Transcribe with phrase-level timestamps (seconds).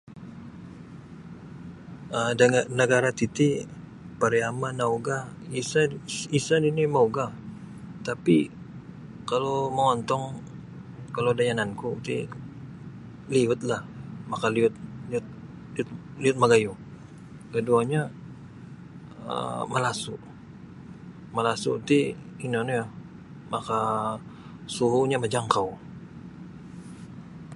[2.17, 2.45] um Da
[2.79, 3.47] nagara titi
[4.19, 5.17] pariama nauga
[5.59, 7.25] isa-isa nini mauga
[8.07, 8.37] tapi
[9.29, 10.25] kalau mongontong
[11.15, 12.17] kalau da yananku ti
[13.33, 13.81] liud lah
[14.31, 16.73] maka liud-liud-liud magayu
[17.53, 18.03] keduonyo
[19.31, 20.13] um malasu
[21.35, 21.99] malasu ti
[22.45, 22.85] ino nio
[23.53, 23.77] maka
[24.75, 25.69] suhunyo majangkau.